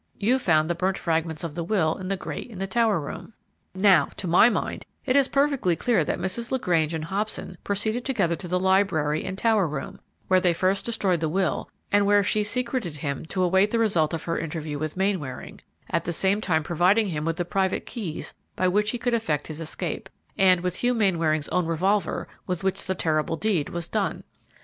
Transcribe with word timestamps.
You 0.17 0.39
found 0.39 0.67
the 0.67 0.73
burnt 0.73 0.97
fragments 0.97 1.43
of 1.43 1.53
the 1.53 1.63
will 1.63 1.95
in 1.97 2.07
the 2.07 2.17
grate 2.17 2.49
in 2.49 2.57
the 2.57 2.65
tower 2.65 2.99
room. 2.99 3.33
"Now, 3.75 4.05
to 4.17 4.25
my 4.25 4.49
mind, 4.49 4.83
it 5.05 5.15
is 5.15 5.27
perfectly 5.27 5.75
clear 5.75 6.03
that 6.03 6.17
Mrs. 6.17 6.51
LaGrange 6.51 6.95
and 6.95 7.05
Hobson 7.05 7.55
proceeded 7.63 8.03
together 8.03 8.35
to 8.37 8.47
the 8.47 8.59
library 8.59 9.23
and 9.23 9.37
tower 9.37 9.67
room, 9.67 9.99
where 10.27 10.39
they 10.39 10.55
first 10.55 10.85
destroyed 10.85 11.19
the 11.19 11.29
will, 11.29 11.69
and 11.91 12.07
where 12.07 12.23
she 12.23 12.43
secreted 12.43 12.95
him 12.95 13.27
to 13.27 13.43
await 13.43 13.69
the 13.69 13.77
result 13.77 14.11
of 14.15 14.23
her 14.23 14.39
interview 14.39 14.79
with 14.79 14.97
Mainwaring, 14.97 15.59
at 15.87 16.03
the 16.05 16.13
same 16.13 16.41
time 16.41 16.63
providing 16.63 17.05
him 17.09 17.23
with 17.23 17.35
the 17.35 17.45
private 17.45 17.85
keys 17.85 18.33
by 18.55 18.67
which 18.67 18.89
he 18.89 18.97
could 18.97 19.13
effect 19.13 19.45
his 19.49 19.61
escape, 19.61 20.09
and 20.35 20.61
with 20.61 20.77
Hugh 20.77 20.95
Mainwaring's 20.95 21.47
own 21.49 21.67
revolver 21.67 22.27
with 22.47 22.63
which 22.63 22.85
the 22.85 22.95
terrible 22.95 23.35
deed 23.37 23.69
was 23.69 23.87
done. 23.87 24.23